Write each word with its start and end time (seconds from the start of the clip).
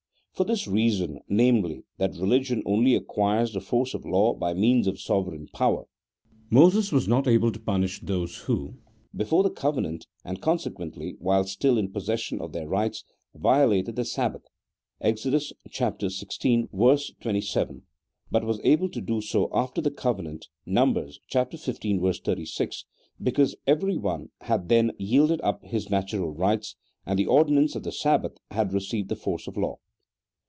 For 0.33 0.45
this 0.45 0.65
reason 0.67 1.19
(namely, 1.29 1.83
that 1.99 2.15
religion 2.15 2.63
only 2.65 2.95
acquires 2.95 3.53
the 3.53 3.61
force 3.61 3.93
of 3.93 4.05
law 4.07 4.33
by 4.33 4.55
means 4.55 4.87
of 4.87 4.95
the 4.95 4.99
sovereign 4.99 5.47
power) 5.53 5.85
Moses 6.49 6.91
was 6.91 7.07
not 7.07 7.27
able 7.27 7.51
to 7.51 7.59
punish 7.59 7.99
those 8.01 8.37
who, 8.37 8.77
before 9.15 9.43
the 9.43 9.51
covenant, 9.51 10.07
and 10.25 10.41
consequently 10.41 11.15
while 11.19 11.43
still 11.43 11.77
in 11.77 11.91
possession 11.91 12.41
of 12.41 12.53
their 12.53 12.67
rights, 12.67 13.03
violated 13.35 13.95
the 13.95 14.03
Sabbath 14.05 14.41
(Exod. 14.99 15.33
xvi. 15.33 17.13
27), 17.19 17.81
but 18.31 18.43
was 18.43 18.59
able 18.63 18.89
to 18.89 19.01
do 19.01 19.21
so 19.21 19.47
after 19.53 19.79
the 19.79 19.91
covenant 19.91 20.47
(Numb. 20.65 20.95
xv. 20.95 22.23
36), 22.25 22.85
because 23.21 23.55
every 23.67 23.97
one 23.97 24.31
had 24.41 24.69
then 24.69 24.93
yielded 24.97 25.39
up 25.41 25.63
his 25.65 25.91
natural 25.91 26.31
rights, 26.33 26.75
and 27.05 27.19
the 27.19 27.27
ordi 27.27 27.51
nance 27.51 27.75
of 27.75 27.83
the 27.83 27.91
Sabbath 27.91 28.39
had 28.49 28.73
received 28.73 29.09
the 29.09 29.15
force 29.15 29.45
of 29.45 29.55
law. 29.55 29.77